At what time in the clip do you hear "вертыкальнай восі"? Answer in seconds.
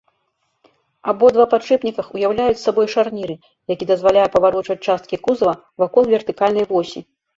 6.15-6.99